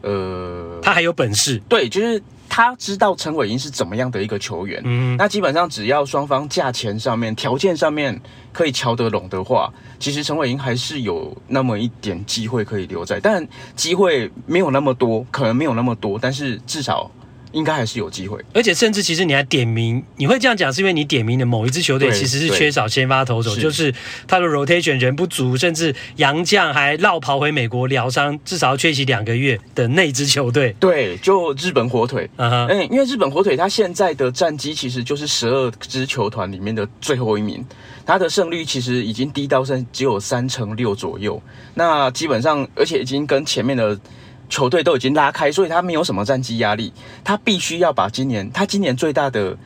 [0.03, 8.21] 呃，他还有本事，对，就是他知道陈伟英是怎么样的一个球员，嗯，那基本上只要双方价钱上面、条件上面
[8.53, 13.47] 可以瞧得拢的话，其实陈伟英还是有那么一点机会可以留在，但
[13.77, 17.09] 机会没有那么多，可能没有那么多，但是至少。
[17.53, 23.93] 应该还是有机会，而且甚至其实你还点名，你会这样讲是因为你点名的某一支球队其实是缺少先发投手，就是
[24.27, 30.75] 他的 rotation 人不足，甚至杨将还落跑回美国疗伤，至少要缺席两个月的那支球队。
[30.79, 32.29] 对，就日本火腿。
[32.37, 37.65] 嗯哼，嗯，因为日本火腿他现在的战绩其实就是十二支球团里面的最后一名，
[38.05, 41.41] 他的胜率其实已经低到剩只有三成六左右。
[41.75, 43.99] 那基本上，而且已经跟前面的。
[44.49, 46.93] 球队都已经拉开，所以他没有什么战绩压力。
[47.23, 49.57] 他必须要把今年，他今年最大的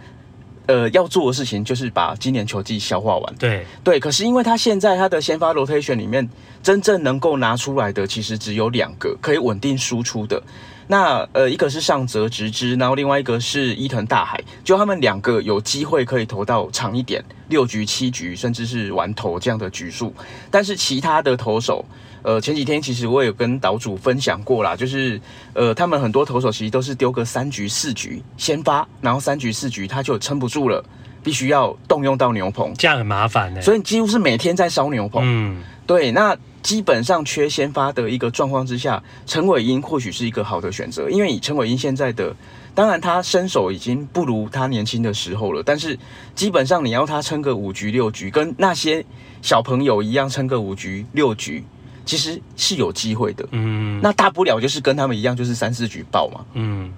[0.67, 3.35] 呃要做的事情就是把今年球季消化完。
[3.37, 6.29] 对对，可是因为他现在他的先发 rotation 里面，
[6.63, 10.43] 真正能够拿出来的其实只有两个可以稳定输出的。
[10.89, 20.13] 那呃，一个是上泽直之，然后另外一个是伊藤大海，就他们两个有机会可以投到长一点，六局、七局，甚至是完投这样的局数。
[20.51, 21.85] 但是其他的投手。
[22.23, 25.21] 呃，前几天其实我也有跟岛主分享过啦，就是
[25.55, 30.85] 呃，他们很多投手其实都是丢个三局四局先发，然后三局四局他就撑不住了，
[31.23, 33.61] 必须要动用到牛棚，这样很麻烦呢。
[33.61, 35.23] 所以几乎是每天在烧牛棚。
[35.25, 42.33] 嗯，对，那基本上缺先发的一个状况之下，陈伟英或许是一个好的选择，因为以陈伟英现在的，
[42.73, 45.99] 当然他身手已经不如他年轻的时候了，但是
[46.37, 49.05] 基本上你要他撑个五局六局，跟那些
[49.43, 51.65] 小朋友一样撑个五局六局。
[52.05, 56.93] 其实是有机会的，嗯，那大不了就是跟他们一样，就是三四局爆嘛，嗯，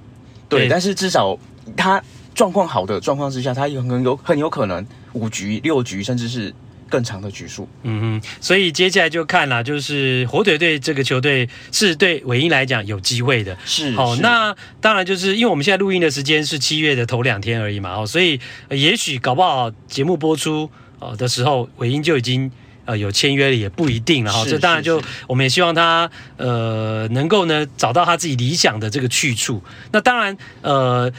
[0.48, 1.38] 对，对，但是至少
[1.76, 2.02] 他
[2.34, 6.52] 状况好的状况之下，他有很有很有可能五局六局，甚至是
[6.88, 18.40] 更长的局数，嗯哼，所以接下来就看了，就是火腿队这个球队是对伟殷来讲有机会的，是好，那当然就是因为我们现在录音的时间是七月的头两天而已嘛，哦，所以
[18.70, 22.50] 也许搞不好节目播出呃的时候，伟殷就已经。
[22.86, 29.62] 呃，有签约了也不一定了哈，这当然就我们也希望他呃能够呢找到他自己理想的这个去处。
[29.90, 31.10] 那当然呃，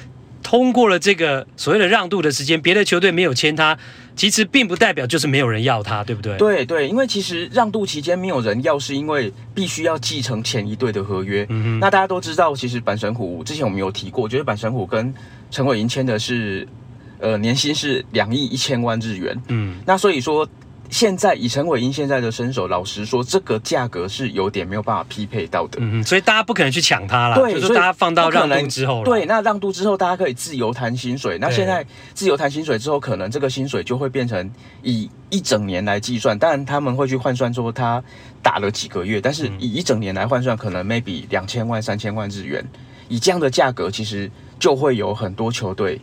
[0.43, 3.75] 通过了这个所谓的让渡的时间，别的球队没有签他，
[4.15, 6.37] 其实并不代表就是没有人要他，对不对？
[6.37, 11.43] 对对，因为其实让渡期间没有人要，是因为必须要继承前一队的合约。
[11.49, 11.79] 嗯哼。
[11.79, 15.11] 那大家都知道，其实板神虎之前我们有提过，觉得板神虎跟
[15.49, 16.67] 陈伟银签的是
[17.19, 19.35] 呃年薪是两亿一千万日元。
[19.47, 19.77] 嗯。
[19.83, 20.47] 那所以说。
[20.89, 25.79] 现在以陈伟英现在的身手，老实说，这个价格是有点没有办法匹配到的。
[25.81, 27.35] 嗯，所以大家不可能去抢他了。
[27.35, 29.03] 对，就是大家放到让渡之后。
[29.03, 31.37] 对，那让渡之后，大家可以自由谈薪水。
[31.39, 34.49] 那现在自由谈薪水之后，可能这个薪水就会变成
[34.83, 36.37] 以一整年来计算。
[36.37, 38.01] 当然他们会去换算说他
[38.41, 42.65] 打了几个月，但是以一整年来换算，可能 maybe 两千万、三千万日元。
[43.07, 45.99] 以这样的价格，其实就会有很多球队，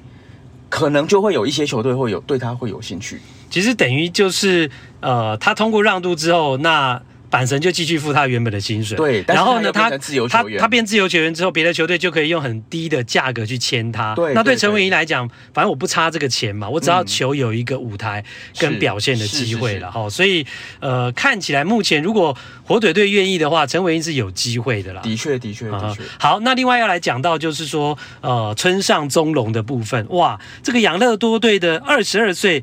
[0.68, 3.20] 可能就会有一些球队会有对他会有兴趣。
[3.52, 8.96] 其实等于就是，呃，他通过让渡之后，那板神就继续付他原本的薪水。
[8.96, 9.90] 对，然后呢，他
[10.28, 14.14] 他他变自由球员之后，别的球队就可以用很低的价格去签他。
[14.14, 18.24] 对，那对陈伟殷来讲，反正我不差这个钱嘛，我只要球有一个舞台
[18.58, 20.08] 跟表现的机会了哈。
[20.08, 20.46] 所以
[20.80, 22.34] 呃，看起来目前如果
[22.64, 25.02] 火腿队愿意的话，陈伟殷是有机会的啦。
[25.02, 26.02] 的确，的确，的确。
[26.18, 32.62] 好，那另外要来讲到就是说，呃，村上宗隆的部分，哇，这个养乐多队的二十二岁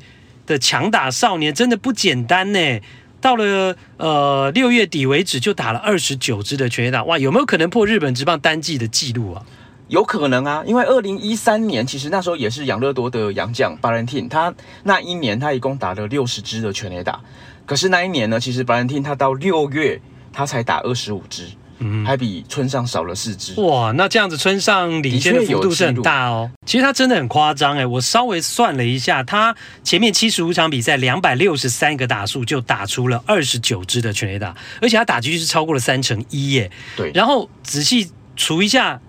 [0.50, 2.80] 的强打少年真的不简单呢。
[3.20, 9.44] 到了呃六月底为止，就打了二十九支的全垒打，哇，有没有可能破日本职棒单季的记录啊？
[9.88, 17.20] 有可能啊，因为二零一三年其实那时候也是养乐多的洋将 Valentin，他那一年他一共打了六十支的全垒打，
[17.66, 20.00] 可是那一年呢，其实 Valentin 他到六月
[20.32, 21.44] 他才打二十五支。
[21.80, 23.90] 嗯，还比村上少了四支哇！
[23.92, 26.50] 那这样子村上领先的幅度是很大哦。
[26.66, 36.70] 其实他真的很夸张哎，我稍微算了一下，他前面七十五场比赛，两百六十三个打数就打出了二十九支的全垒打，而且他打击率是超过了三成一耶。
[36.96, 39.00] 对，然后仔细除一下，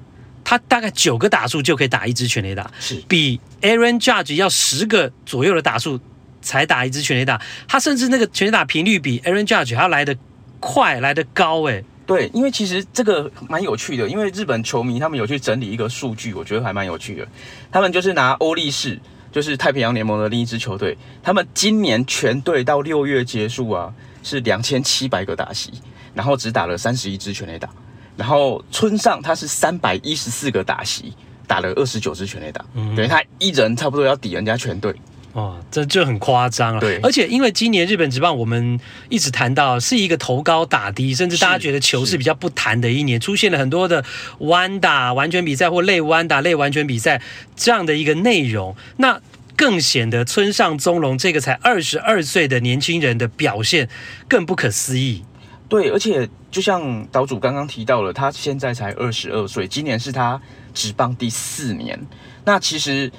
[0.43, 5.99] 他大概九个打数就可以打一支全垒打，是比 Aaron Judge 要十个左右的打数
[6.41, 10.15] 才打一支全垒打，他甚至那个全垒打频率比 Aaron Judge 还要来得
[10.61, 11.83] 快，来得高哎。
[12.11, 17.27] 对，因为其实这个蛮有趣的，因为日本球迷他们有去整理一个数据，我觉得还蛮有趣的。
[17.71, 18.99] 他们就是拿欧力士，
[19.31, 23.93] 就是太平洋联盟的另一支球队，他们今年全队到六月结束啊，
[24.23, 25.71] 是两千七百个打席，
[26.13, 27.69] 然后只打了三十一支全垒打。
[28.17, 31.13] 然后村上他是三百一十四个打席，
[31.47, 34.93] 打了二十九支全垒打，嗯，等于他一人差不多要抵人家全队。
[35.33, 36.81] 哦，这就很夸张了。
[36.81, 44.03] 对，而且因为今年日本职棒，我们一直谈到是一个投高打低，甚至大家觉得球是比较不弹的一年，出现了很多的
[44.39, 47.21] 弯打完全比赛或类弯打类完全比赛
[47.55, 49.21] 这样的一个内容，那
[49.55, 53.87] 更显得村上宗隆这个才二十二岁的年轻人的表现
[54.27, 55.23] 更不可思议。
[55.69, 60.41] 对，而且就像岛主刚刚提到了，他现在才二十二岁，今年是他
[60.73, 61.97] 职棒第四年，
[62.43, 63.09] 那其实。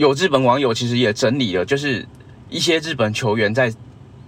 [0.00, 2.06] 有日本网友其实也整理了，就是
[2.48, 3.70] 一些日本球员在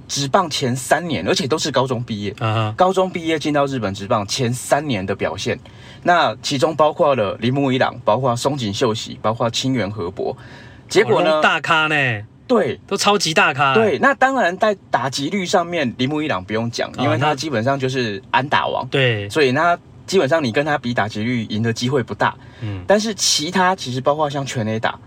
[0.07, 2.71] 职棒前三年，而且都是高中毕业，uh-huh.
[2.75, 5.59] 高中毕业进到日本职棒前三年的表现，
[6.03, 10.37] 那其中包括了铃木一朗，包括松井秀喜，包括清源和博，
[10.91, 11.95] 结果呢，大咖呢，
[12.47, 19.75] 对，都超级大咖，对，那当然在打击率上面，铃木一朗不用讲，因为他基本上就是安打王，对，所以那
[20.07, 24.99] 基本上你跟他比打击率赢的机会不大，嗯，但是其他其实包括像全垒打。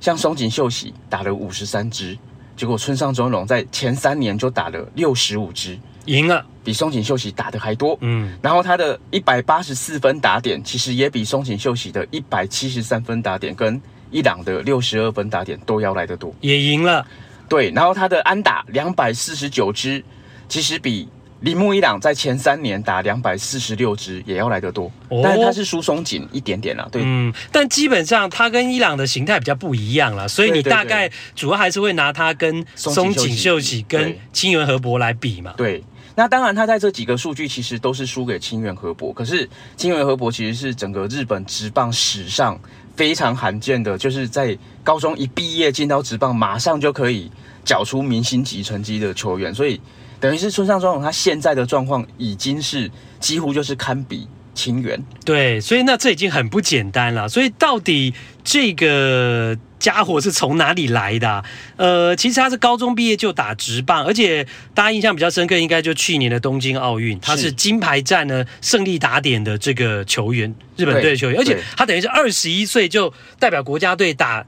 [0.00, 2.16] 像松井秀喜打了五十三支，
[2.56, 7.96] 结果村上中荣在前三年就打了六十五支，赢了，比松井秀喜打的还多。
[8.00, 17.06] 嗯，然后他的一百八十四分打点，其实也比松井秀喜的一百七十三分打点跟一朗的六十二分打点都要来得多，也赢了。
[17.48, 20.02] 对，然后他的安打两百四十九支，
[20.48, 21.08] 其实比。
[21.40, 35.82] 铃木一朗在前三年打两百四十六支，也要来得多，哦、但是他是输松井一点点了，对，嗯，但基本上他跟伊朗的形态比较不一样了，所以你大概主要还是会拿他跟松井秀喜跟清源和博来比嘛，对，
[36.14, 39.48] 那当然他在这几个数据其实都是输给清源和博，可是
[39.78, 42.60] 清源和博其实是整个日本职棒史上
[42.94, 47.30] 非常罕见的，就是在高中一毕业进到职棒，马上就可以
[47.64, 49.80] 缴出明星级成绩的球员，所以。
[50.20, 55.02] 等于是村上宗隆，他现在的状况已经是几乎就是堪比清源。
[55.24, 57.28] 对，所以那这已经很不简单了。
[57.28, 58.12] 所以到底
[58.44, 61.44] 这个家伙是从哪里来的啊？
[61.76, 74.44] 呃，其实他是高中毕业就打直棒，而且大家印象比较深刻，应该就去年的东京奥运，他是金牌战呢胜利打点的这个球员，日本队的球员，而且他等于是二十一岁就代表国家队打。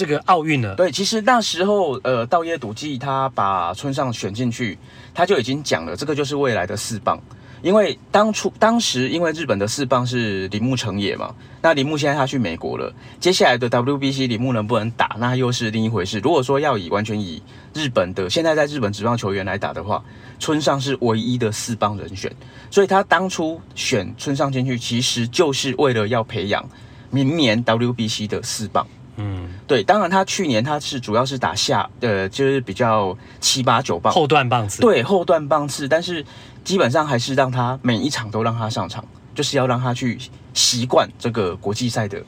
[0.00, 4.78] 这个奥运了，对，其实那时候，呃，稻叶笃纪他把村上选进去，
[5.12, 7.20] 他就已经讲了，这个就是未来的四棒。
[7.60, 16.18] 因为当初当时，因为日本的四棒是铃木成也嘛，那铃木现在他去美国了，接下来的 WBC 铃木能不能打，那又是另一回事。
[16.20, 17.42] 如果说要以完全以
[17.74, 20.02] 日本的现在在日本职棒球员来打的话，
[20.38, 22.34] 村上是唯一的四棒人选，
[22.70, 26.66] 所以他当初选村上进去，其实就是为了要培养
[27.10, 28.86] 明年 WBC 的四棒。
[29.20, 36.24] 嗯，对，当然他去年他是主要是打下，呃，就是比较七八九棒后段棒次，对，后段棒次，但是
[36.64, 39.04] 基本上还是让他每一场都让他上场，
[39.34, 40.18] 就是要让他去
[40.54, 42.22] 习惯这个国际赛的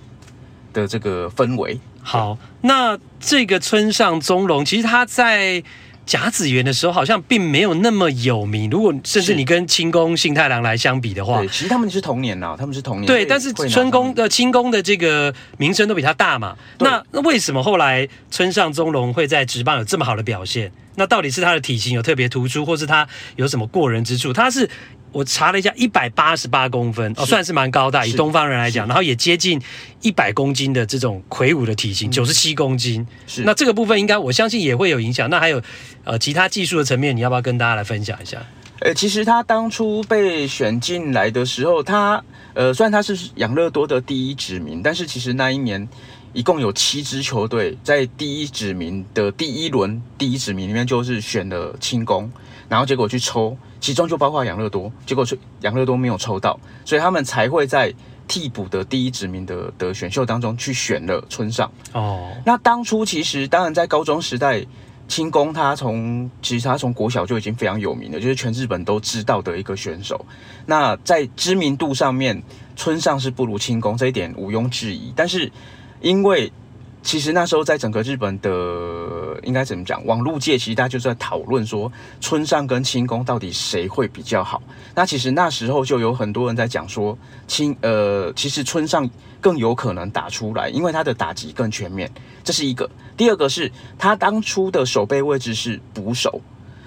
[0.72, 1.80] 的这个氛围。
[2.02, 5.62] 好，那这个村上宗隆其实他在。
[6.04, 8.68] 甲子园的时候好像并没有那么有名。
[8.68, 13.06] 如果甚至你跟清宫信太郎来相比的话，对，其实他们是同年呐，他们是同年。
[13.06, 16.56] 对，但是春宫的清宫的这个名声都比他大嘛。
[16.78, 20.72] 那那为什么后来村上宗隆会在职棒有这么好的表现？
[20.96, 24.32] 那到底是他的体型有特别突出，或是他有什么过人之处？
[24.32, 24.68] 他是。
[25.12, 29.60] 我查了一下，一百八十八公分哦，算是蛮高大，以东方人来讲，然后也接近
[30.00, 33.06] 一百公斤的这种魁梧的体型，九十七公斤。
[33.26, 35.28] 是，那这个部分应该我相信也会有影响。
[35.30, 35.62] 那还有
[36.04, 38.38] 呃其他技术的层面，你要不要跟大家来分享一下？
[38.80, 45.88] 呃，其实他当初被选进来的时候，他呃虽然他是养乐多的第一指名，但是其实那一年
[46.32, 52.28] 一共有七支球队在第一指名的第一轮第一指名里面就是选了清宫，
[52.72, 53.54] 然后结果去抽。
[53.80, 57.92] 其中就包括养乐多，结果是养乐多没有抽到，所以他们才会在
[58.26, 61.70] 替补的第一指名的的选秀当中去选了村上。
[61.92, 64.64] 哦，那当初其实当然在高中时代，
[65.08, 70.24] 清宫他从其实他从国小就已经非常有名了，就是全日本都知道的一个选手。
[70.64, 72.40] 那在知名度上面，
[72.76, 75.12] 村上是不如清宫，这一点毋庸置疑。
[75.16, 75.50] 但是
[76.00, 76.52] 因为
[77.02, 80.04] 其实那时候在整个日本的应该怎么讲？
[80.06, 81.90] 网络界其实大家就在讨论说，
[82.20, 84.62] 村上跟清宫到底谁会比较好？
[84.94, 89.08] 那其实那时候就有很多人在讲说，清呃，其实村上
[89.40, 92.10] 更有可能打出来，因为他的打击更全面，
[92.44, 92.88] 这是一个。
[93.16, 96.40] 第二个是他当初的守备位置是捕手，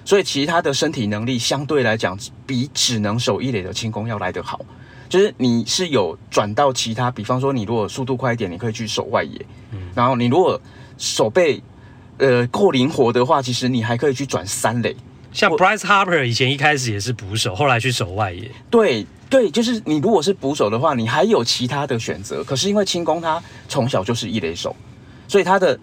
[0.06, 4.60] 所以其实他的身体能力相对来讲比只能守一垒的清宫要来得好。
[5.08, 9.46] 就是你是有转到其他，比方说你如果速度快一点，你可以去守外野，
[9.96, 10.62] 然后你如果
[10.98, 11.60] 手背
[12.20, 14.96] 呃够灵活的话，其实你还可以去转三垒。
[15.34, 18.52] 像 Bryce Harper 以前一开始也是捕手，后来去守外野。
[18.70, 22.44] 对对，就是你如果是捕手的话，你还有其他的选择。
[22.44, 24.76] 可是因为清宫他从小就是一垒手，
[25.28, 25.80] 所以他的。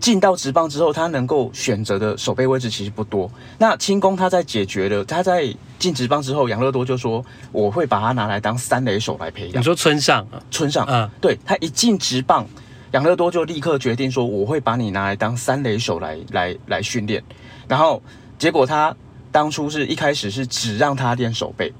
[0.00, 3.28] 进到职棒之后，他能够选择的守备位置其实不多。
[3.58, 9.58] 那清宫他在解决了，他在进职棒之后，养乐多就说我会把他拿来当三垒手来培养。
[9.58, 10.40] 你说村上啊？
[10.52, 12.46] 村上，嗯，对，他一进职棒，
[12.92, 17.22] 养乐多就立刻决定说我会把你拿来当三垒手来来来训练。
[17.66, 18.02] 然后
[18.38, 18.94] 结果他
[19.30, 21.72] 当初是一开始是只让他练手背。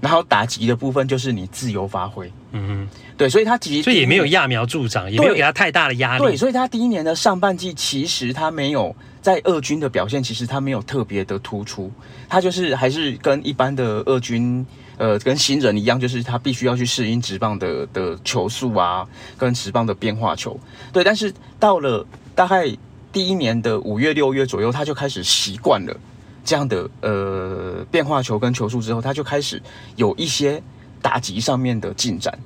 [0.00, 2.88] 然后打击的部分就是你自由发挥，嗯哼，
[3.18, 11.92] 对，所以他其实所以也没有揠苗助长，也没有给他太大的压力，对，所以他第一年的上半季其实他没有在二军的表现，其实他没有特别的突出，
[12.30, 14.66] 他就是还是跟一般的二军，
[15.00, 20.60] 呃，跟新人一样，就是他必须要去适应直棒的的球速啊，跟直棒的变化球，
[20.92, 22.70] 对，但是到了大概
[23.10, 25.96] 第一年的五月六月左右，他就开始习惯了。
[26.44, 29.62] 这样的呃变化球跟球速之后，他就开始
[29.96, 30.62] 有一些
[31.00, 32.38] 打击上面的进展。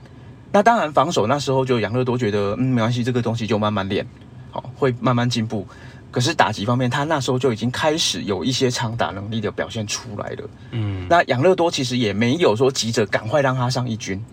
[0.52, 4.06] 那当然防守那时候就杨乐多觉得嗯没关系，这个东西就慢慢练，
[4.52, 5.66] 好会慢慢进步。
[6.14, 10.48] 可是打击方面，他那时候就已经开始有一些长打能力的表现出来了。
[10.70, 14.24] 嗯，那养乐多其实也没有说急着赶快让他上一军，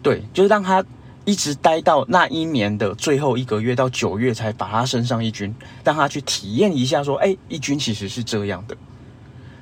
[0.00, 0.84] 对，就是让他。
[1.24, 8.76] 一直待到那一年的最后一个月，到九月才把他升上一军，让他去体验一下，说：“哎，一军其实是这样的。”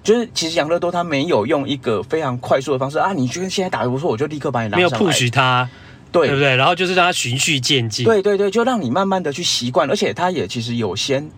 [0.02, 4.98] 就是其实养乐多他没有用一个非常快速的方式啊，你觉得现在打得不错，我就立刻把你拉上来。
[4.98, 5.68] 没有 push 他，
[6.12, 6.56] 对，对不对？
[6.56, 8.04] 然后就是让他循序渐进。
[8.04, 11.30] 对对对，就让你慢慢的去习惯，而且他也其实有先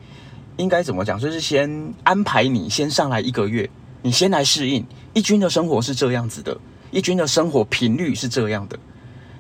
[0.57, 3.69] 应该怎么讲，就是先安排你先上来一个月，
[4.03, 6.57] 你先来适应一军的生活是这样子的，
[6.91, 8.79] 一军的生活频率是这样的。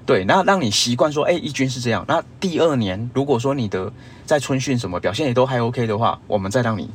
[0.05, 2.05] 对，那让你习惯说，哎，一军是这样。
[2.09, 3.91] 那第二年，如果说你的
[4.27, 6.91] 在春训什么表现也都还 OK 的话，我们再让你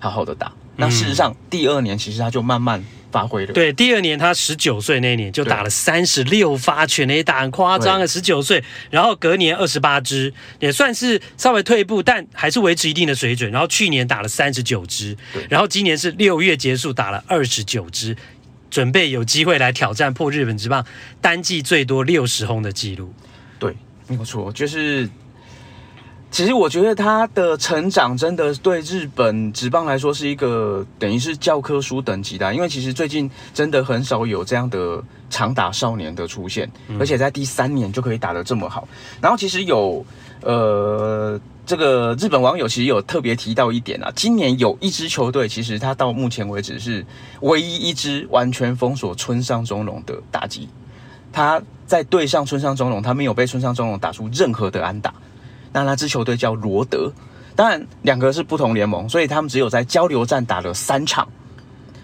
[0.00, 0.52] 好好的打。
[0.76, 3.52] 那事实上，嗯、第二年其实他就慢慢发挥的。
[3.52, 8.62] 对，第二年他十九岁那年就打了三十六发全垒打，很夸张啊，十九岁。
[8.90, 13.50] 然后隔年二十八支，也算是稍微退步，但还是维持一定的水准。
[13.50, 15.16] 然后去年打了三十九支，
[15.48, 18.16] 然后今年是六月结束打了二十九支。
[18.70, 20.84] 准备有机会来挑战破日本职棒
[21.22, 23.14] 单季最多六十轰的记录。
[23.58, 23.74] 对，
[24.06, 25.08] 没有错，就是
[26.30, 36.70] 其实我觉得他的成长真的对日本职棒来说是一个等于是教科书等级的，因为其实最近真的很少有这样的长打少年的出现，
[37.00, 38.86] 而且在第三年就可以打得这么好。
[39.20, 40.04] 然后其实有
[40.42, 41.40] 呃。
[41.68, 47.04] 这个日本网友其实有特别提到一点啊，今年有一支球队，其实他到目前为止是
[47.42, 50.66] 唯一一支完全封锁村上中隆的打击。
[51.30, 55.12] 他在对上村上中隆，他没有被村上中隆打出任何的安打。
[55.72, 57.12] 那那支球队叫罗德，
[57.54, 61.28] 当然两个是不同联盟，所以他们只有在交流战打了三场，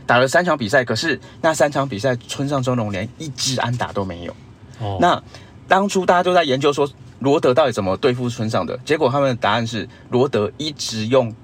[0.06, 0.84] 打了三场比赛。
[0.84, 4.32] 可是那三场比赛，村上中龙连一支安打都没有。
[4.80, 5.22] 哦，那
[5.66, 6.88] 当初大家都在研究说。
[7.20, 8.76] 罗德到底怎么对付村上的？
[8.84, 11.34] 结果他们的答案是罗德一直用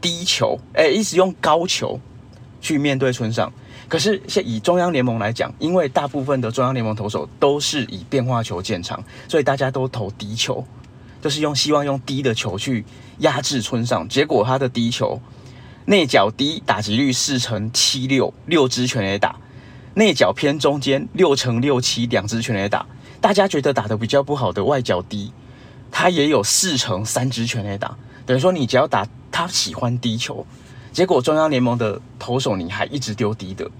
[0.00, 1.98] 低球，哎，一直用高球
[2.60, 3.52] 去面对村上。
[3.88, 10.64] 可是现以中央联盟来讲，因为大部分的中央联盟投手都是以变化球见长，所以大家都投低球，
[11.24, 12.84] 就是用希望用低的球去
[13.20, 14.06] 压制村上。
[14.06, 15.18] 结果他的低球
[15.86, 19.36] 内角低，打击率四成七六，六支全垒打；
[19.94, 22.84] 内角偏中间，六成六七，两支全垒打。
[23.22, 25.32] 大家觉得打得比较不好的外角低，
[25.90, 27.96] 他也有四成三支全垒打。
[28.26, 30.46] 等于说你只要打他喜欢低球，
[30.92, 33.70] 结果中央联盟的投手你还一直丢低的，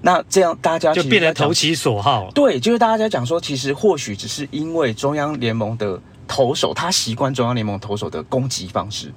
[0.00, 2.30] 那这样大家就变得投其所好。
[2.34, 9.12] 对，就是大家讲说，其实或许只是因为中央联盟的投手他习惯中央联盟投手的攻击方式。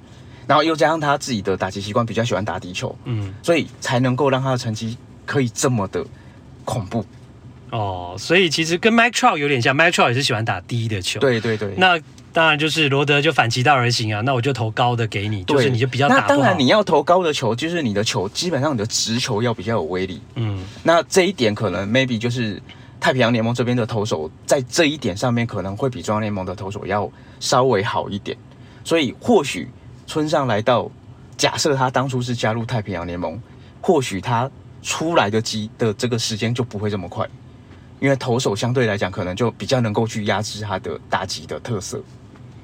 [0.46, 4.96] 然后又加上他自己的打击习惯，比较喜欢打低球，嗯，所以才能够让他的成绩
[5.26, 6.02] 可以这么的
[6.64, 7.04] 恐怖。
[7.70, 11.20] 哦，所以其实跟 Mike Trout 有点像，Mike Trout 也是喜欢打低的球。
[11.20, 11.74] 对对对。
[11.76, 12.00] 那
[12.32, 16.14] 当然就是罗德就反其道而行啊，那我就投高的给你，就是你就比较打。
[16.14, 20.18] 那当然你要投高的球，就是你的球基本上你的直球要比较有威力。
[20.36, 22.58] 嗯，那这一点可能 maybe 就是
[23.00, 28.36] 太平洋联盟这边的投手在这一点上面可能会比中央联盟的投手要稍微好一点，
[28.84, 29.68] 所以或许。
[30.10, 30.90] 村上来到，
[31.36, 33.38] 假设他当初是加入太平洋联盟，
[33.82, 37.28] 或许他出来的机的这个时间就不会这么快，
[38.00, 42.02] 因为投手相对来讲可能就比较能够去压制他的打击的特色。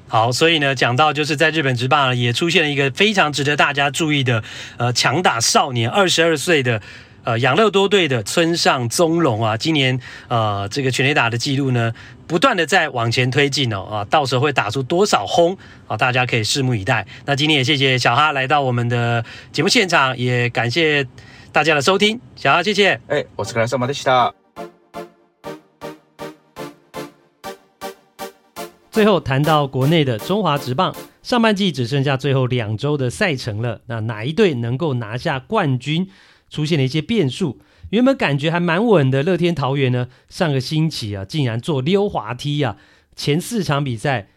[0.07, 4.43] 好，所以呢，讲到就是在日本职棒也出现了一个非常值得大家注意的，
[4.77, 6.81] 呃，强打少年，二十二岁的。
[7.25, 11.91] 呃，养乐多队的村上宗隆啊，今年呃这个全垒打的记录呢，
[12.27, 15.57] 不断的在往前推进哦啊，到时候会打出多少轰
[15.87, 17.05] 啊，大家可以拭目以待。
[17.25, 21.03] 那今天也谢谢小哈来到我们的节目现场，也感谢
[21.51, 22.99] 大家的收听，小哈谢谢。
[23.07, 24.31] 哎，我是来上马的西塔。
[28.91, 36.07] 最后谈到国内的中华职棒，上半季只剩下最后两周的赛程了，那哪一队能够拿下冠军？
[36.49, 42.77] 出现了一些变数，原本感觉还蛮稳的乐天桃园呢，上个星期啊，竟然做溜滑梯啊，
[43.15, 44.29] 前四场比赛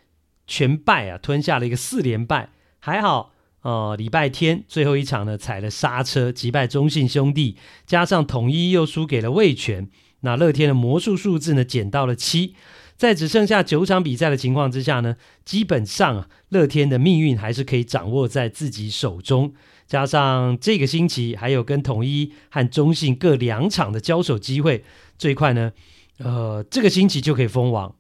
[0.47, 2.51] 全败啊，吞下了一个四连败。
[2.81, 3.33] 还好，
[3.63, 7.57] 呃，礼拜天最后一场呢，踩了刹车，击败中信兄弟，
[7.87, 9.89] 加上统一又输给了味全，
[10.21, 12.55] 那乐天的魔术数字呢，减到了七，
[12.97, 19.53] 在只剩下九场比赛的情况之下呢，基本上啊，乐天的命运还是可以掌握在自己手中。
[19.89, 24.85] 加上这个星期还有跟统一和中信各两场的交手机会，
[25.17, 25.73] 最快呢，
[26.19, 27.95] 呃，这个星期就可以封王。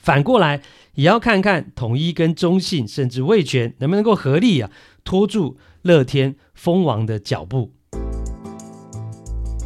[0.00, 0.60] 反过来
[0.94, 4.70] 也要看看统一跟中信甚至味全能不能够合力啊，
[5.04, 7.72] 拖住乐天封王的脚步。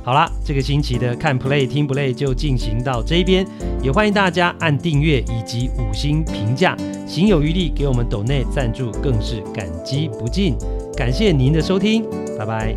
[0.03, 3.47] 好啦，这个星期的看 play 听 play 就进行到这边，
[3.83, 6.77] 也欢迎大家按订阅以及五星评价，
[7.07, 10.57] 行有余力给我们抖内赞助更是感激不尽。
[11.01, 12.05] 感谢您的收听，
[12.39, 12.77] 拜拜。